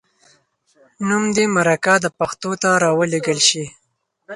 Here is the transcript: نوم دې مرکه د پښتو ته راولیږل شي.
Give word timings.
نوم 1.07 1.23
دې 1.35 1.45
مرکه 1.55 1.93
د 2.03 2.07
پښتو 2.17 2.51
ته 2.61 2.69
راولیږل 2.83 3.39
شي. 3.49 3.65